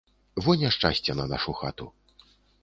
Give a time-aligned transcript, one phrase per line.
[0.45, 1.91] Во няшчасце на нашу хату.